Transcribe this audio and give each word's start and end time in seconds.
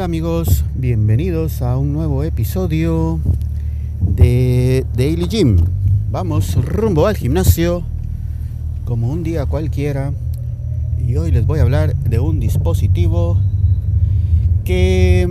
hola 0.00 0.06
amigos, 0.06 0.64
bienvenidos 0.76 1.60
a 1.60 1.76
un 1.76 1.92
nuevo 1.92 2.24
episodio 2.24 3.20
de 4.00 4.86
Daily 4.96 5.26
Gym. 5.26 5.58
Vamos 6.10 6.54
rumbo 6.54 7.06
al 7.06 7.18
gimnasio 7.18 7.82
como 8.86 9.10
un 9.10 9.22
día 9.22 9.44
cualquiera 9.44 10.14
y 11.06 11.16
hoy 11.16 11.32
les 11.32 11.44
voy 11.44 11.58
a 11.58 11.62
hablar 11.64 11.94
de 11.96 12.18
un 12.18 12.40
dispositivo 12.40 13.38
que 14.64 15.28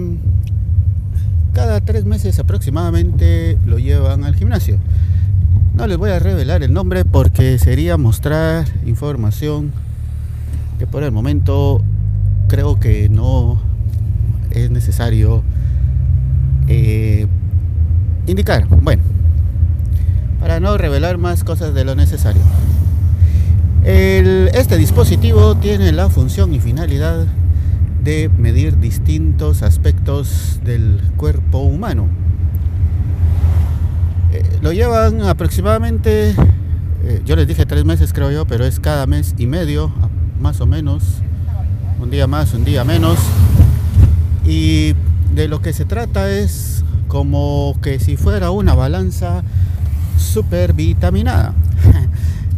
cada 1.54 1.81
tres 1.81 2.05
meses 2.05 2.38
aproximadamente 2.38 3.57
lo 3.65 3.79
llevan 3.79 4.23
al 4.23 4.35
gimnasio. 4.35 4.77
No 5.73 5.88
les 5.88 5.98
voy 5.98 6.12
a 6.12 6.20
revelar 6.20 6.62
el 6.62 6.73
nombre 6.73 7.05
porque 7.05 7.57
sería 7.57 7.98
mostrar 7.98 8.67
información 8.85 9.71
que 10.77 10.85
por 10.85 11.01
el 11.01 11.12
momento 11.12 11.81
creo 12.48 12.79
que 12.79 13.09
no 13.09 13.67
es 14.52 14.71
necesario 14.71 15.44
eh, 16.67 17.27
indicar. 18.27 18.67
Bueno, 18.67 19.03
para 20.40 20.59
no 20.59 20.77
revelar 20.77 21.17
más 21.17 21.44
cosas 21.44 21.73
de 21.73 21.84
lo 21.85 21.95
necesario. 21.95 22.41
este 23.84 24.77
dispositivo 24.77 25.55
tiene 25.55 25.91
la 25.91 26.09
función 26.09 26.54
y 26.54 26.59
finalidad 26.59 27.26
de 28.04 28.30
medir 28.38 28.79
distintos 28.79 29.62
aspectos 29.62 30.60
del 30.63 31.01
cuerpo 31.18 31.60
humano. 31.60 32.07
Eh, 34.32 34.43
lo 34.62 34.71
llevan 34.71 35.21
aproximadamente, 35.23 36.35
eh, 37.04 37.21
yo 37.26 37.35
les 37.35 37.48
dije 37.48 37.66
tres 37.66 37.84
meses 37.84 38.13
creo 38.13 38.32
yo, 38.32 38.45
pero 38.45 38.66
es 38.66 38.79
cada 38.79 39.05
mes 39.07 39.34
y 39.38 39.48
medio, 39.48 39.91
más 40.40 40.62
o 40.62 40.66
menos, 40.66 41.04
un 41.99 42.10
día 42.10 42.27
más, 42.27 42.54
un 42.54 42.63
día 42.63 42.84
menos. 42.84 43.18
Y 44.49 44.95
de 45.35 45.47
lo 45.47 45.61
que 45.61 45.73
se 45.73 45.85
trata 45.85 46.27
es 46.31 46.83
como 47.07 47.77
que 47.83 47.99
si 47.99 48.17
fuera 48.17 48.49
una 48.49 48.73
balanza 48.73 49.43
super 50.17 50.73
vitaminada. 50.73 51.53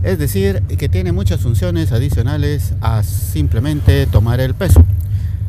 Es 0.03 0.17
decir, 0.17 0.63
que 0.79 0.89
tiene 0.89 1.11
muchas 1.11 1.41
funciones 1.41 1.91
adicionales 1.91 2.73
a 2.81 3.03
simplemente 3.03 4.07
tomar 4.07 4.39
el 4.39 4.55
peso. 4.55 4.83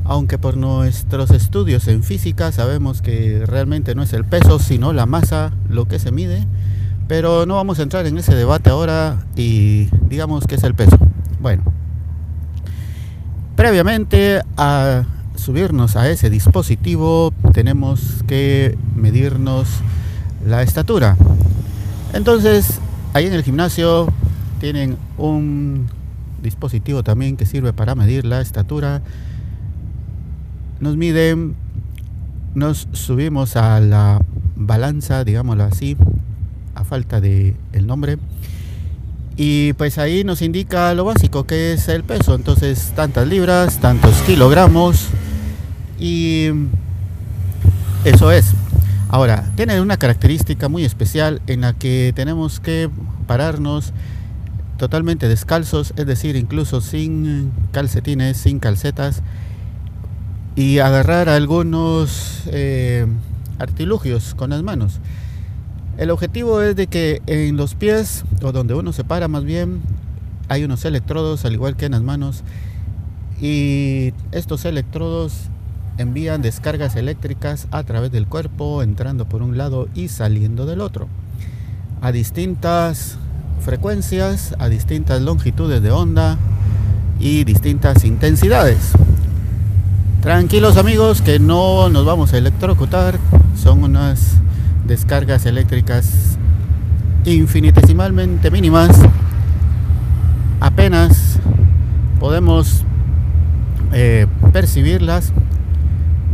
Aunque 0.04 0.36
por 0.36 0.58
nuestros 0.58 1.30
estudios 1.30 1.88
en 1.88 2.02
física 2.02 2.52
sabemos 2.52 3.00
que 3.00 3.46
realmente 3.46 3.94
no 3.94 4.02
es 4.02 4.12
el 4.12 4.26
peso, 4.26 4.58
sino 4.58 4.92
la 4.92 5.06
masa 5.06 5.52
lo 5.70 5.86
que 5.86 5.98
se 5.98 6.10
mide. 6.10 6.46
Pero 7.08 7.46
no 7.46 7.54
vamos 7.54 7.78
a 7.78 7.82
entrar 7.82 8.04
en 8.06 8.18
ese 8.18 8.34
debate 8.34 8.68
ahora 8.68 9.24
y 9.36 9.88
digamos 10.10 10.46
que 10.46 10.56
es 10.56 10.64
el 10.64 10.74
peso. 10.74 10.98
Bueno, 11.40 11.62
previamente 13.56 14.42
a 14.58 15.04
subirnos 15.42 15.96
a 15.96 16.08
ese 16.08 16.30
dispositivo 16.30 17.32
tenemos 17.52 18.22
que 18.28 18.78
medirnos 18.94 19.68
la 20.46 20.62
estatura. 20.62 21.16
Entonces, 22.12 22.78
ahí 23.12 23.26
en 23.26 23.32
el 23.32 23.42
gimnasio 23.42 24.06
tienen 24.60 24.96
un 25.18 25.88
dispositivo 26.42 27.02
también 27.02 27.36
que 27.36 27.44
sirve 27.44 27.72
para 27.72 27.94
medir 27.96 28.24
la 28.24 28.40
estatura. 28.40 29.02
Nos 30.78 30.96
miden, 30.96 31.56
nos 32.54 32.88
subimos 32.92 33.56
a 33.56 33.80
la 33.80 34.20
balanza, 34.54 35.25
digámoslo 35.25 35.64
así, 35.64 35.97
a 36.76 36.84
falta 36.84 37.20
de 37.20 37.56
el 37.72 37.86
nombre. 37.88 38.19
Y 39.36 39.72
pues 39.72 39.98
ahí 39.98 40.22
nos 40.22 40.42
indica 40.42 40.94
lo 40.94 41.04
básico 41.04 41.44
que 41.44 41.72
es 41.72 41.88
el 41.88 42.04
peso. 42.04 42.34
Entonces, 42.34 42.92
tantas 42.94 43.26
libras, 43.26 43.81
tantos 43.81 44.14
kilogramos, 44.22 45.08
y 46.02 46.48
eso 48.04 48.32
es. 48.32 48.54
Ahora, 49.08 49.52
tiene 49.54 49.80
una 49.80 49.98
característica 49.98 50.68
muy 50.68 50.84
especial 50.84 51.40
en 51.46 51.60
la 51.60 51.74
que 51.74 52.12
tenemos 52.16 52.58
que 52.58 52.90
pararnos 53.28 53.92
totalmente 54.78 55.28
descalzos, 55.28 55.94
es 55.96 56.04
decir, 56.06 56.34
incluso 56.34 56.80
sin 56.80 57.52
calcetines, 57.70 58.36
sin 58.36 58.58
calcetas, 58.58 59.22
y 60.56 60.80
agarrar 60.80 61.28
algunos 61.28 62.42
eh, 62.46 63.06
artilugios 63.60 64.34
con 64.34 64.50
las 64.50 64.64
manos. 64.64 64.98
El 65.98 66.10
objetivo 66.10 66.62
es 66.62 66.74
de 66.74 66.88
que 66.88 67.22
en 67.26 67.56
los 67.56 67.76
pies, 67.76 68.24
o 68.42 68.50
donde 68.50 68.74
uno 68.74 68.92
se 68.92 69.04
para 69.04 69.28
más 69.28 69.44
bien, 69.44 69.80
hay 70.48 70.64
unos 70.64 70.84
electrodos, 70.84 71.44
al 71.44 71.52
igual 71.52 71.76
que 71.76 71.84
en 71.84 71.92
las 71.92 72.02
manos, 72.02 72.42
y 73.40 74.12
estos 74.32 74.64
electrodos 74.64 75.48
envían 75.98 76.42
descargas 76.42 76.97
eléctricas 76.97 77.69
a 77.70 77.82
través 77.82 78.10
del 78.12 78.26
cuerpo, 78.26 78.82
entrando 78.82 79.26
por 79.26 79.42
un 79.42 79.56
lado 79.58 79.88
y 79.94 80.08
saliendo 80.08 80.66
del 80.66 80.80
otro, 80.80 81.08
a 82.00 82.12
distintas 82.12 83.19
frecuencias, 83.60 84.54
a 84.58 84.69
distintas 84.69 85.22
longitudes 85.22 85.82
de 85.82 85.91
onda 85.91 86.38
y 87.20 87.44
distintas 87.44 88.04
intensidades. 88.04 88.92
Tranquilos 90.20 90.76
amigos 90.76 91.20
que 91.22 91.38
no 91.38 91.88
nos 91.88 92.04
vamos 92.04 92.32
a 92.32 92.38
electrocutar, 92.38 93.19
son 93.56 93.84
unas 93.84 94.34
descargas 94.86 95.47
eléctricas 95.47 96.36
infinitesimalmente 97.25 98.50
mínimas. 98.50 98.98
Apenas 100.60 101.38
podemos 102.20 102.84
eh, 103.92 104.26
percibirlas 104.52 105.32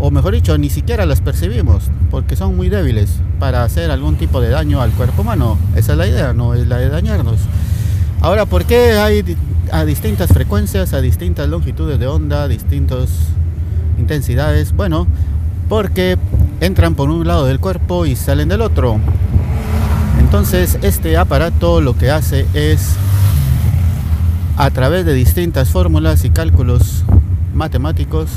o 0.01 0.11
mejor 0.11 0.35
dicho, 0.35 0.57
ni 0.59 0.71
siquiera 0.71 1.07
las 1.07 1.21
percibimos, 1.21 1.85
porque 2.11 2.37
son 2.37 2.57
muy 2.57 2.69
débiles 2.69 3.11
para 3.41 3.65
hacer 3.65 3.91
algún 3.91 4.17
tipo 4.17 4.41
de 4.41 4.51
daño 4.51 4.81
al 4.81 4.91
cuerpo 4.93 5.23
humano. 5.23 5.59
Esa 5.75 5.93
es 5.93 5.99
la 5.99 6.07
idea, 6.07 6.33
no 6.33 6.55
es 6.55 6.67
la 6.67 6.79
de 6.79 6.89
dañarnos. 6.89 7.39
Ahora, 8.21 8.47
¿por 8.47 8.65
qué 8.65 8.93
hay 8.93 9.37
a 9.71 9.85
distintas 9.85 10.31
frecuencias, 10.31 10.93
a 10.93 11.01
distintas 11.01 11.49
longitudes 11.49 11.99
de 11.99 12.07
onda, 12.07 12.49
distintas 12.49 13.09
intensidades? 13.99 14.73
Bueno, 14.73 15.07
porque 15.69 16.17
entran 16.61 16.95
por 16.95 17.11
un 17.11 17.27
lado 17.27 17.47
del 17.47 17.61
cuerpo 17.61 18.07
y 18.07 18.17
salen 18.17 18.49
del 18.49 18.63
otro. 18.63 18.99
Entonces, 20.19 20.79
este 20.83 21.17
aparato 21.17 21.81
lo 21.81 21.97
que 21.97 22.11
hace 22.11 22.47
es, 22.55 22.95
a 24.57 24.71
través 24.71 25.07
de 25.07 25.15
distintas 25.15 25.71
fórmulas 25.71 26.25
y 26.25 26.31
cálculos 26.31 27.05
matemáticos, 27.55 28.29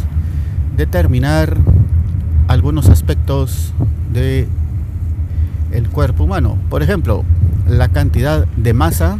determinar 0.75 1.57
algunos 2.47 2.89
aspectos 2.89 3.73
de 4.11 4.47
el 5.71 5.87
cuerpo 5.89 6.25
humano. 6.25 6.57
Por 6.69 6.83
ejemplo, 6.83 7.23
la 7.67 7.89
cantidad 7.89 8.45
de 8.57 8.73
masa, 8.73 9.17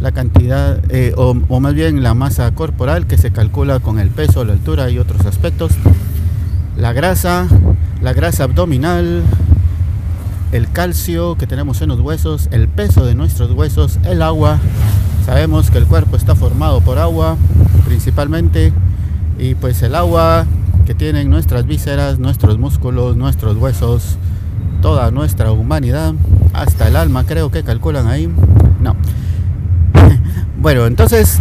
la 0.00 0.12
cantidad, 0.12 0.80
eh, 0.90 1.12
o, 1.16 1.36
o, 1.48 1.60
más 1.60 1.74
bien 1.74 2.02
la 2.02 2.14
masa 2.14 2.52
corporal 2.54 3.06
que 3.06 3.18
se 3.18 3.32
calcula 3.32 3.80
con 3.80 3.98
el 3.98 4.10
peso, 4.10 4.44
la 4.44 4.52
altura 4.52 4.90
y 4.90 4.98
otros 4.98 5.26
aspectos. 5.26 5.72
La 6.76 6.92
grasa, 6.92 7.46
la 8.00 8.12
grasa 8.12 8.44
abdominal, 8.44 9.22
el 10.52 10.70
calcio 10.70 11.36
que 11.36 11.46
tenemos 11.46 11.80
en 11.82 11.88
los 11.88 12.00
huesos, 12.00 12.48
el 12.50 12.68
peso 12.68 13.04
de 13.04 13.14
nuestros 13.14 13.50
huesos, 13.52 13.98
el 14.04 14.22
agua. 14.22 14.58
Sabemos 15.24 15.70
que 15.70 15.78
el 15.78 15.86
cuerpo 15.86 16.16
está 16.16 16.34
formado 16.34 16.80
por 16.80 16.98
agua 16.98 17.36
principalmente 17.86 18.72
y 19.38 19.54
pues 19.54 19.82
el 19.82 19.94
agua 19.94 20.46
que 20.84 20.94
tienen 20.94 21.30
nuestras 21.30 21.66
vísceras, 21.66 22.18
nuestros 22.18 22.58
músculos, 22.58 23.16
nuestros 23.16 23.56
huesos, 23.56 24.16
toda 24.80 25.10
nuestra 25.10 25.52
humanidad, 25.52 26.14
hasta 26.52 26.88
el 26.88 26.96
alma 26.96 27.24
creo 27.24 27.50
que 27.50 27.62
calculan 27.62 28.08
ahí. 28.08 28.28
No. 28.80 28.96
bueno, 30.58 30.86
entonces 30.86 31.38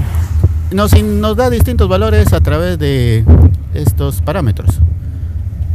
nos, 0.71 0.91
da 1.35 1.49
distintos 1.49 1.89
valores 1.89 2.33
a 2.33 2.41
través 2.41 2.77
de 2.77 3.25
estos 3.73 4.21
parámetros. 4.21 4.79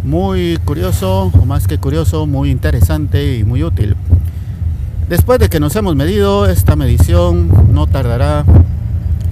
Muy 0.04 0.58
curioso, 0.64 1.32
o 1.34 1.44
más 1.44 1.66
que 1.66 1.78
curioso, 1.78 2.26
muy 2.26 2.50
interesante 2.50 3.38
y 3.38 3.44
muy 3.44 3.64
útil. 3.64 3.96
Después 5.08 5.38
de 5.38 5.48
que 5.48 5.60
nos 5.60 5.74
hemos 5.74 5.96
medido, 5.96 6.46
esta 6.46 6.76
medición 6.76 7.72
no 7.72 7.86
tardará 7.86 8.44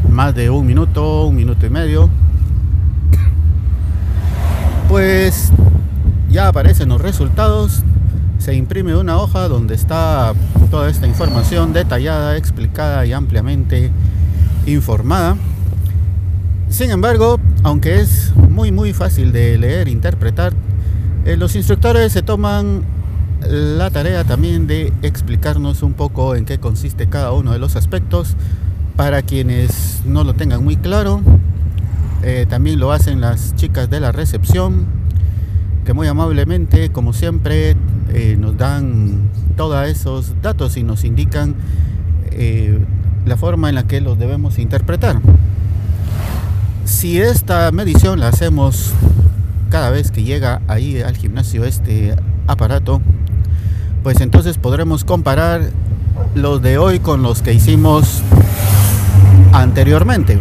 más 0.08 0.34
de 0.34 0.50
un 0.50 0.66
minuto, 0.66 1.26
un 1.26 1.36
minuto 1.36 1.66
y 1.66 1.70
medio 1.70 2.10
pues 4.94 5.50
ya 6.34 6.48
aparecen 6.48 6.88
los 6.88 7.00
resultados. 7.00 7.84
Se 8.38 8.54
imprime 8.56 8.96
una 8.96 9.18
hoja 9.18 9.46
donde 9.46 9.76
está 9.76 10.34
toda 10.68 10.90
esta 10.90 11.06
información 11.06 11.72
detallada, 11.72 12.36
explicada 12.36 13.06
y 13.06 13.12
ampliamente 13.12 13.92
informada. 14.66 15.36
Sin 16.68 16.90
embargo, 16.90 17.38
aunque 17.62 18.00
es 18.00 18.32
muy 18.50 18.72
muy 18.72 18.92
fácil 18.92 19.30
de 19.30 19.56
leer 19.58 19.86
e 19.86 19.92
interpretar, 19.92 20.52
eh, 21.24 21.36
los 21.36 21.54
instructores 21.54 22.12
se 22.12 22.22
toman 22.22 22.82
la 23.48 23.90
tarea 23.90 24.24
también 24.24 24.66
de 24.66 24.92
explicarnos 25.02 25.84
un 25.84 25.92
poco 25.92 26.34
en 26.34 26.46
qué 26.46 26.58
consiste 26.58 27.06
cada 27.08 27.30
uno 27.30 27.52
de 27.52 27.60
los 27.60 27.76
aspectos 27.76 28.34
para 28.96 29.22
quienes 29.22 30.02
no 30.04 30.24
lo 30.24 30.34
tengan 30.34 30.64
muy 30.64 30.76
claro 30.76 31.20
eh, 32.22 32.46
también 32.48 32.80
lo 32.80 32.90
hacen 32.90 33.20
las 33.20 33.54
chicas 33.54 33.90
de 33.90 34.00
la 34.00 34.10
recepción 34.10 34.86
que 35.84 35.92
muy 35.92 36.08
amablemente, 36.08 36.90
como 36.90 37.12
siempre, 37.12 37.76
eh, 38.12 38.36
nos 38.38 38.56
dan 38.56 39.30
todos 39.56 39.86
esos 39.86 40.34
datos 40.42 40.76
y 40.76 40.82
nos 40.82 41.04
indican 41.04 41.54
eh, 42.30 42.78
la 43.26 43.36
forma 43.36 43.68
en 43.68 43.74
la 43.74 43.86
que 43.86 44.00
los 44.00 44.18
debemos 44.18 44.58
interpretar. 44.58 45.20
Si 46.84 47.20
esta 47.20 47.70
medición 47.70 48.20
la 48.20 48.28
hacemos 48.28 48.92
cada 49.70 49.90
vez 49.90 50.10
que 50.10 50.22
llega 50.22 50.62
ahí 50.68 51.00
al 51.00 51.16
gimnasio 51.16 51.64
este 51.64 52.14
aparato, 52.46 53.00
pues 54.02 54.20
entonces 54.20 54.58
podremos 54.58 55.04
comparar 55.04 55.70
los 56.34 56.62
de 56.62 56.78
hoy 56.78 57.00
con 57.00 57.22
los 57.22 57.42
que 57.42 57.52
hicimos 57.52 58.22
anteriormente. 59.52 60.40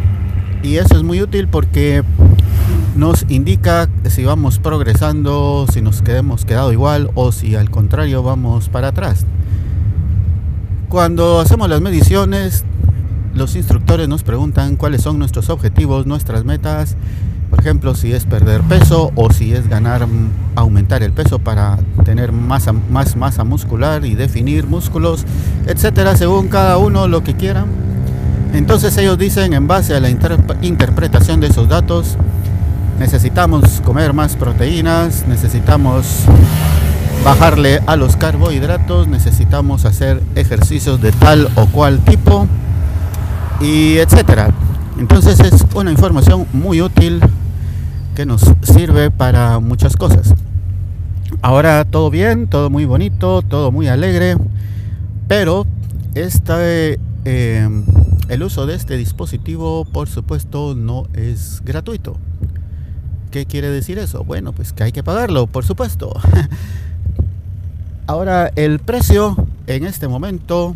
Y 0.64 0.78
eso 0.78 0.96
es 0.96 1.04
muy 1.04 1.22
útil 1.22 1.48
porque 1.48 2.04
nos 2.96 3.26
indica 3.30 3.90
si 4.10 4.24
vamos 4.24 4.60
progresando, 4.60 5.66
si 5.72 5.82
nos 5.82 6.02
hemos 6.08 6.46
quedado 6.46 6.72
igual 6.72 7.10
o 7.16 7.32
si 7.32 7.56
al 7.56 7.70
contrario 7.70 8.24
vamos 8.24 8.70
para 8.70 8.90
atrás. 8.90 9.26
Cuando 10.90 11.40
hacemos 11.40 11.70
las 11.70 11.82
mediciones, 11.82 12.66
los 13.34 13.56
instructores 13.56 14.08
nos 14.08 14.24
preguntan 14.24 14.76
cuáles 14.76 15.02
son 15.02 15.18
nuestros 15.18 15.50
objetivos, 15.50 16.06
nuestras 16.06 16.46
metas, 16.46 16.96
por 17.50 17.60
ejemplo, 17.60 17.94
si 17.94 18.12
es 18.12 18.26
perder 18.26 18.62
peso 18.62 19.12
o 19.14 19.32
si 19.32 19.54
es 19.54 19.70
ganar, 19.70 20.08
aumentar 20.56 21.04
el 21.04 21.12
peso 21.12 21.38
para 21.38 21.78
tener 22.04 22.32
masa, 22.32 22.74
más 22.74 23.16
masa 23.16 23.44
muscular 23.44 24.06
y 24.06 24.16
definir 24.16 24.66
músculos, 24.66 25.24
etcétera, 25.68 26.18
según 26.18 26.48
cada 26.48 26.78
uno 26.78 27.08
lo 27.08 27.24
que 27.24 27.36
quieran. 27.36 27.66
Entonces 28.54 28.98
ellos 28.98 29.20
dicen 29.20 29.54
en 29.54 29.68
base 29.68 29.96
a 29.96 30.00
la 30.00 30.10
interpretación 30.10 31.40
de 31.42 31.48
esos 31.48 31.70
datos, 31.70 32.18
necesitamos 33.00 33.82
comer 33.82 34.14
más 34.14 34.36
proteínas, 34.36 35.26
necesitamos 35.28 36.26
bajarle 37.24 37.82
a 37.88 37.96
los 37.96 38.18
carbohidratos, 38.18 39.08
necesitamos 39.08 39.86
hacer 39.86 40.22
ejercicios 40.36 41.02
de 41.02 41.12
tal 41.12 41.50
o 41.56 41.68
cual 41.68 42.00
tipo 42.00 42.48
y 43.62 43.98
etcétera. 43.98 44.52
Entonces 45.00 45.40
es 45.40 45.66
una 45.74 45.92
información 45.92 46.46
muy 46.54 46.82
útil 46.82 47.22
que 48.16 48.26
nos 48.26 48.42
sirve 48.62 49.10
para 49.10 49.60
muchas 49.60 49.96
cosas. 49.96 50.34
Ahora 51.42 51.84
todo 51.86 52.10
bien, 52.10 52.48
todo 52.48 52.70
muy 52.70 52.86
bonito, 52.86 53.42
todo 53.42 53.72
muy 53.72 53.88
alegre, 53.88 54.38
pero 55.28 55.66
este, 56.14 57.00
el 57.26 58.44
uso 58.44 58.66
de 58.66 58.76
este 58.76 58.98
dispositivo 58.98 59.86
por 59.86 60.10
supuesto 60.10 60.76
no 60.76 61.08
es 61.14 61.62
gratuito. 61.66 62.18
¿Qué 63.34 63.48
quiere 63.48 63.72
decir 63.72 63.98
eso? 63.98 64.24
Bueno, 64.24 64.54
pues 64.54 64.74
que 64.74 64.84
hay 64.84 64.92
que 64.92 65.02
pagarlo, 65.02 65.48
por 65.48 65.66
supuesto. 65.66 66.14
Ahora, 68.06 68.52
el 68.56 68.78
precio 68.78 69.48
en 69.66 69.86
este 69.88 70.08
momento 70.08 70.76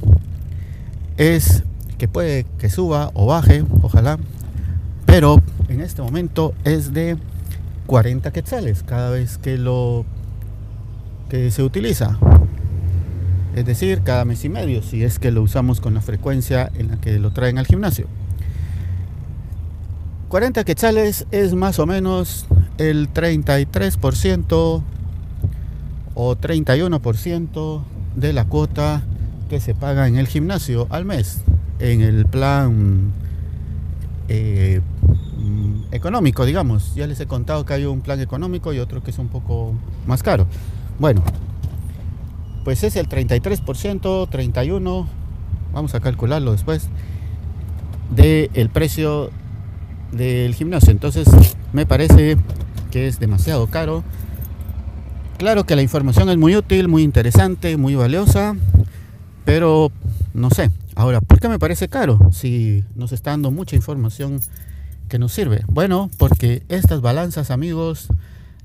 es 1.18 1.62
que 2.00 2.08
puede 2.08 2.48
que 2.58 2.72
suba 2.72 3.12
o 3.14 3.28
baje, 3.28 3.64
ojalá, 3.84 4.18
pero 5.06 5.40
en 5.70 5.82
este 5.82 6.02
momento 6.02 6.56
es 6.64 6.94
de 6.94 7.18
40 7.86 8.32
quetzales 8.32 8.82
cada 8.82 9.12
vez 9.12 9.38
que 9.38 9.60
lo 9.60 10.04
que 11.30 11.52
se 11.52 11.62
utiliza. 11.62 12.18
Es 13.56 13.68
decir, 13.68 14.02
cada 14.02 14.26
mes 14.26 14.44
y 14.46 14.50
medio, 14.50 14.82
si 14.82 15.04
es 15.04 15.20
que 15.20 15.30
lo 15.30 15.44
usamos 15.44 15.80
con 15.80 15.94
la 15.94 16.02
frecuencia 16.02 16.72
en 16.74 16.88
la 16.88 16.98
que 16.98 17.20
lo 17.20 17.30
traen 17.30 17.60
al 17.60 17.68
gimnasio. 17.68 18.08
40 20.30 20.66
quetzales 20.66 21.26
es 21.32 21.54
más 21.54 21.80
o 21.80 21.86
menos 21.86 22.48
el 22.78 23.12
33% 23.14 24.84
o 26.16 26.36
31% 26.36 27.82
de 28.16 28.34
la 28.34 28.46
cuota 28.46 29.04
que 29.50 29.62
se 29.62 29.74
paga 29.74 30.08
en 30.08 30.18
el 30.18 30.28
gimnasio 30.28 30.88
al 30.90 31.06
mes, 31.06 31.44
en 31.80 32.02
el 32.02 32.26
plan 32.26 33.14
eh, 34.28 34.82
mm, 35.38 35.94
económico, 35.94 36.46
digamos. 36.46 36.94
Ya 36.94 37.08
les 37.08 37.22
he 37.22 37.26
contado 37.26 37.66
que 37.66 37.76
hay 37.76 37.86
un 37.86 38.02
plan 38.02 38.20
económico 38.20 38.74
y 38.74 38.80
otro 38.80 39.02
que 39.02 39.12
es 39.12 39.20
un 39.20 39.30
poco 39.30 39.76
más 40.06 40.24
caro. 40.24 40.46
Bueno, 41.00 41.24
pues 42.66 42.84
es 42.84 42.98
el 42.98 43.08
33%, 43.08 44.28
31%, 44.30 45.06
vamos 45.72 45.96
a 45.96 46.02
calcularlo 46.02 46.52
después, 46.52 46.90
del 48.14 48.52
el 48.56 48.70
precio 48.70 49.32
del 50.12 50.56
gimnasio. 50.56 50.92
Entonces 50.92 51.28
me 51.74 51.86
parece 51.86 52.38
que 52.92 53.08
es 53.08 53.20
demasiado 53.20 53.68
caro. 53.68 54.04
Claro 55.38 55.66
que 55.66 55.76
la 55.76 55.82
información 55.82 56.30
es 56.30 56.38
muy 56.38 56.56
útil, 56.56 56.88
muy 56.88 57.04
interesante, 57.04 57.78
muy 57.78 57.96
valiosa, 57.96 58.56
pero 59.46 59.92
no 60.34 60.50
sé. 60.50 60.72
Ahora, 60.96 61.22
¿por 61.22 61.40
qué 61.40 61.48
me 61.48 61.60
parece 61.60 61.90
caro 61.90 62.20
si 62.32 62.84
nos 62.96 63.12
está 63.12 63.32
dando 63.32 63.52
mucha 63.52 63.76
información 63.76 64.40
que 65.10 65.20
nos 65.20 65.32
sirve? 65.32 65.62
Bueno, 65.68 66.10
porque 66.18 66.64
estas 66.70 67.02
balanzas, 67.02 67.52
amigos, 67.52 68.08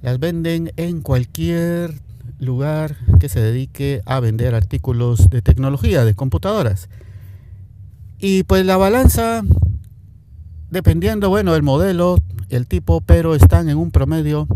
las 0.00 0.18
venden 0.18 0.72
en 0.76 1.02
cualquier 1.02 2.00
lugar 2.38 2.96
que 3.20 3.28
se 3.28 3.40
dedique 3.40 4.00
a 4.06 4.18
vender 4.20 4.54
artículos 4.54 5.28
de 5.28 5.42
tecnología, 5.42 6.04
de 6.04 6.14
computadoras. 6.14 6.88
Y 8.18 8.44
pues 8.44 8.64
la 8.64 8.76
balanza 8.76 9.42
dependiendo, 10.72 11.28
bueno, 11.28 11.54
el 11.54 11.62
modelo, 11.62 12.16
el 12.48 12.66
tipo, 12.66 13.02
pero 13.02 13.34
están 13.34 13.68
en 13.68 13.76
un 13.76 13.90
promedio 13.90 14.48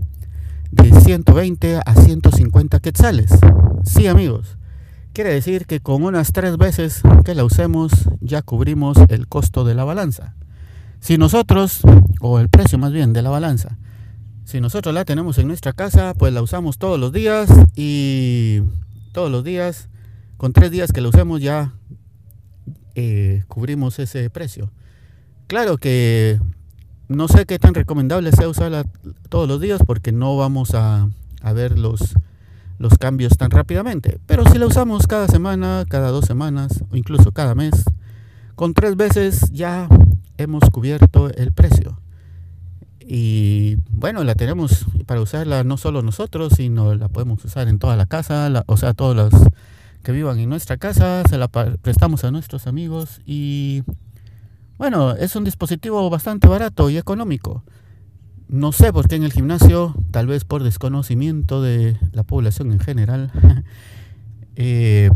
de 0.70 0.90
120 0.98 1.80
a 1.84 1.94
150 1.94 2.80
quetzales. 2.80 3.30
Sí, 3.84 4.06
amigos. 4.06 4.56
Quiere 5.12 5.34
decir 5.34 5.66
que 5.66 5.80
con 5.80 6.02
unas 6.02 6.32
tres 6.32 6.56
veces 6.56 7.02
que 7.24 7.34
la 7.34 7.44
usemos 7.44 7.92
ya 8.20 8.40
cubrimos 8.40 8.96
el 9.08 9.28
costo 9.28 9.64
de 9.64 9.74
la 9.74 9.84
balanza. 9.84 10.34
Si 11.00 11.18
nosotros, 11.18 11.82
o 12.20 12.40
el 12.40 12.48
precio 12.48 12.78
más 12.78 12.92
bien 12.92 13.12
de 13.12 13.20
la 13.20 13.28
balanza, 13.28 13.76
si 14.44 14.58
nosotros 14.58 14.94
la 14.94 15.04
tenemos 15.04 15.36
en 15.36 15.48
nuestra 15.48 15.74
casa, 15.74 16.14
pues 16.14 16.32
la 16.32 16.40
usamos 16.40 16.78
todos 16.78 16.98
los 16.98 17.12
días 17.12 17.50
y 17.76 18.62
todos 19.12 19.30
los 19.30 19.44
días, 19.44 19.90
con 20.38 20.54
tres 20.54 20.70
días 20.70 20.92
que 20.92 21.02
la 21.02 21.08
usemos 21.08 21.42
ya 21.42 21.74
eh, 22.94 23.44
cubrimos 23.48 23.98
ese 23.98 24.30
precio. 24.30 24.70
Claro 25.46 25.78
que 25.78 26.40
no 27.08 27.28
sé 27.28 27.46
qué 27.46 27.60
tan 27.60 27.74
recomendable 27.74 28.32
sea 28.32 28.48
usarla 28.48 28.84
todos 29.28 29.46
los 29.46 29.60
días 29.60 29.80
porque 29.86 30.10
no 30.10 30.36
vamos 30.36 30.74
a, 30.74 31.08
ver 31.54 31.78
los, 31.78 32.16
cambios 32.98 33.36
tan 33.38 33.52
rápidamente. 33.52 34.18
Pero 34.26 34.44
si 34.50 34.58
la 34.58 34.66
usamos 34.66 35.06
cada 35.06 35.28
semana, 35.28 35.84
cada 35.88 36.10
dos 36.10 36.24
semanas 36.24 36.82
o 36.90 36.96
incluso 36.96 37.30
cada 37.30 37.54
mes, 37.54 37.84
con 38.56 38.74
tres 38.74 38.96
veces 38.96 39.52
ya 39.52 39.88
hemos 40.36 40.64
cubierto 40.70 41.30
el 41.30 41.52
precio. 41.52 42.00
Y 42.98 43.76
bueno, 43.88 44.24
la 44.24 44.34
tenemos 44.34 44.86
para 45.06 45.20
usarla 45.20 45.62
no 45.62 45.76
solo 45.76 46.02
nosotros, 46.02 46.54
sino 46.56 46.92
la 46.96 47.06
podemos 47.06 47.44
usar 47.44 47.68
en 47.68 47.78
toda 47.78 47.94
la 47.94 48.06
casa, 48.06 48.64
o 48.66 48.76
sea, 48.76 48.94
todos 48.94 49.14
los 49.14 49.32
que 50.02 50.10
vivan 50.10 50.40
en 50.40 50.48
nuestra 50.48 50.76
casa, 50.76 51.22
se 51.28 51.38
la 51.38 51.46
prestamos 51.46 52.24
a 52.24 52.32
nuestros 52.32 52.66
amigos 52.66 53.20
y 53.24 53.84
bueno, 54.78 55.12
es 55.14 55.36
un 55.36 55.44
dispositivo 55.44 56.08
bastante 56.10 56.48
barato 56.48 56.90
y 56.90 56.96
económico. 56.96 57.64
No 58.48 58.72
sé 58.72 58.92
por 58.92 59.08
qué 59.08 59.16
en 59.16 59.24
el 59.24 59.32
gimnasio, 59.32 59.94
tal 60.10 60.26
vez 60.26 60.44
por 60.44 60.62
desconocimiento 60.62 61.62
de 61.62 61.98
la 62.12 62.22
población 62.22 62.72
en 62.72 62.78
general, 62.78 63.32
eh, 64.56 65.10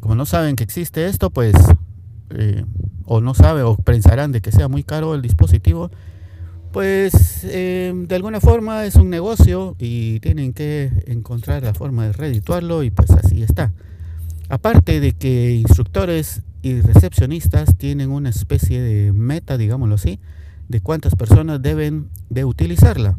como 0.00 0.14
no 0.14 0.26
saben 0.26 0.56
que 0.56 0.64
existe 0.64 1.06
esto, 1.06 1.30
pues, 1.30 1.54
eh, 2.30 2.64
o 3.04 3.20
no 3.20 3.34
sabe 3.34 3.62
o 3.62 3.76
pensarán 3.76 4.32
de 4.32 4.40
que 4.40 4.52
sea 4.52 4.68
muy 4.68 4.82
caro 4.82 5.14
el 5.14 5.22
dispositivo, 5.22 5.90
pues 6.72 7.44
eh, 7.44 7.94
de 7.94 8.14
alguna 8.14 8.40
forma 8.40 8.84
es 8.84 8.96
un 8.96 9.08
negocio 9.08 9.76
y 9.78 10.20
tienen 10.20 10.52
que 10.52 10.90
encontrar 11.06 11.62
la 11.62 11.72
forma 11.72 12.04
de 12.04 12.12
redituarlo 12.12 12.82
y 12.82 12.90
pues 12.90 13.10
así 13.12 13.42
está. 13.42 13.72
Aparte 14.50 15.00
de 15.00 15.12
que 15.12 15.54
instructores 15.54 16.42
y 16.66 16.80
recepcionistas 16.80 17.76
tienen 17.76 18.10
una 18.10 18.28
especie 18.28 18.80
de 18.80 19.12
meta, 19.12 19.56
digámoslo 19.56 19.94
así, 19.94 20.18
de 20.68 20.80
cuántas 20.80 21.14
personas 21.14 21.62
deben 21.62 22.08
de 22.28 22.44
utilizarla. 22.44 23.16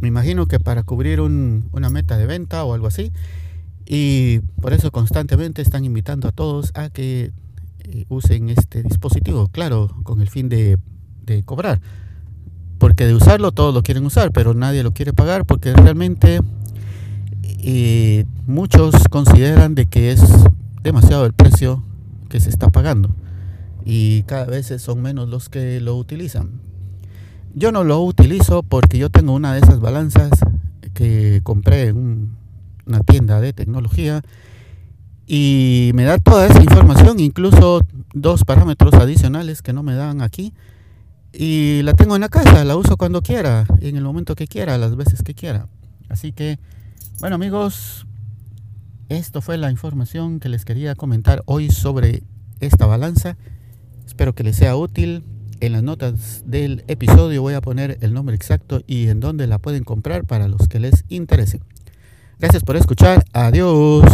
Me 0.00 0.08
imagino 0.08 0.46
que 0.46 0.58
para 0.58 0.82
cubrir 0.82 1.20
una 1.20 1.90
meta 1.90 2.16
de 2.16 2.24
venta 2.24 2.64
o 2.64 2.72
algo 2.72 2.86
así. 2.86 3.12
Y 3.84 4.38
por 4.62 4.72
eso 4.72 4.90
constantemente 4.90 5.60
están 5.60 5.84
invitando 5.84 6.28
a 6.28 6.32
todos 6.32 6.72
a 6.74 6.88
que 6.88 7.32
eh, 7.80 8.06
usen 8.08 8.48
este 8.48 8.82
dispositivo, 8.84 9.48
claro, 9.48 9.94
con 10.02 10.22
el 10.22 10.30
fin 10.30 10.48
de, 10.48 10.78
cobrar. 11.44 11.82
Porque 12.78 13.04
de 13.06 13.14
usarlo 13.14 13.52
todos 13.52 13.74
lo 13.74 13.82
quieren 13.82 14.06
usar, 14.06 14.32
pero 14.32 14.54
nadie 14.54 14.82
lo 14.82 14.92
quiere 14.92 15.12
pagar 15.12 15.44
porque 15.44 15.74
realmente 15.74 16.40
eh, 17.58 18.24
muchos 18.46 18.94
consideran 19.10 19.74
de 19.74 19.84
que 19.84 20.10
es 20.12 20.22
demasiado 20.82 21.26
el 21.26 21.34
precio 21.34 21.84
que 22.30 22.40
se 22.40 22.48
está 22.48 22.68
pagando 22.68 23.14
y 23.84 24.22
cada 24.22 24.46
vez 24.46 24.72
son 24.78 25.02
menos 25.02 25.28
los 25.28 25.48
que 25.48 25.80
lo 25.80 25.96
utilizan. 25.96 26.60
Yo 27.54 27.72
no 27.72 27.84
lo 27.84 28.00
utilizo 28.00 28.62
porque 28.62 28.98
yo 28.98 29.10
tengo 29.10 29.32
una 29.32 29.52
de 29.52 29.60
esas 29.60 29.80
balanzas 29.80 30.30
que 30.94 31.40
compré 31.42 31.88
en 31.88 32.36
una 32.86 33.00
tienda 33.00 33.40
de 33.40 33.52
tecnología 33.52 34.22
y 35.26 35.90
me 35.94 36.04
da 36.04 36.18
toda 36.18 36.46
esa 36.46 36.62
información, 36.62 37.20
incluso 37.20 37.82
dos 38.14 38.44
parámetros 38.44 38.94
adicionales 38.94 39.62
que 39.62 39.72
no 39.72 39.82
me 39.82 39.94
dan 39.94 40.22
aquí. 40.22 40.52
Y 41.32 41.82
la 41.84 41.94
tengo 41.94 42.16
en 42.16 42.22
la 42.22 42.28
casa, 42.28 42.64
la 42.64 42.76
uso 42.76 42.96
cuando 42.96 43.22
quiera, 43.22 43.64
en 43.80 43.96
el 43.96 44.02
momento 44.02 44.34
que 44.34 44.48
quiera, 44.48 44.76
las 44.78 44.96
veces 44.96 45.22
que 45.22 45.34
quiera. 45.34 45.68
Así 46.08 46.32
que, 46.32 46.58
bueno 47.20 47.36
amigos, 47.36 48.06
esto 49.10 49.42
fue 49.42 49.58
la 49.58 49.70
información 49.70 50.38
que 50.38 50.48
les 50.48 50.64
quería 50.64 50.94
comentar 50.94 51.42
hoy 51.44 51.70
sobre 51.70 52.22
esta 52.60 52.86
balanza. 52.86 53.36
Espero 54.06 54.34
que 54.34 54.44
les 54.44 54.56
sea 54.56 54.76
útil. 54.76 55.24
En 55.58 55.72
las 55.72 55.82
notas 55.82 56.44
del 56.46 56.84
episodio 56.86 57.42
voy 57.42 57.54
a 57.54 57.60
poner 57.60 57.98
el 58.00 58.14
nombre 58.14 58.36
exacto 58.36 58.82
y 58.86 59.08
en 59.08 59.20
dónde 59.20 59.46
la 59.48 59.58
pueden 59.58 59.82
comprar 59.82 60.24
para 60.24 60.48
los 60.48 60.68
que 60.68 60.78
les 60.78 61.04
interese. 61.08 61.60
Gracias 62.38 62.62
por 62.62 62.76
escuchar. 62.76 63.24
Adiós. 63.32 64.04